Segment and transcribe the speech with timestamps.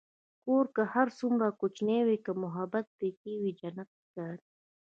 [0.43, 4.45] کور که هر څومره کوچنی وي، که محبت پکې وي، جنت ښکاري.